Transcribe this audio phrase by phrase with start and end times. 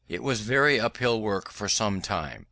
[0.09, 2.39] It was very uphill work for some time.